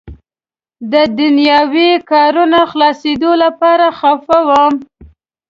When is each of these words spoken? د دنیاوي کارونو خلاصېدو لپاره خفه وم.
د 0.91 0.93
دنیاوي 1.19 1.89
کارونو 2.11 2.59
خلاصېدو 2.71 3.31
لپاره 3.43 3.85
خفه 3.99 4.39
وم. 4.49 4.73